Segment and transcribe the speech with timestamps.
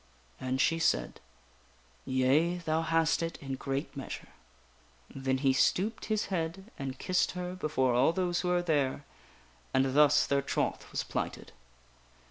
[0.39, 1.19] And she said:"
[2.05, 6.71] Yea, thou hast it in great measure." Kin Arthur is Then he stooped his head
[6.79, 9.05] and kissed her before all those betrothed to the who were there,
[9.75, 11.51] and thus their troth was plighted.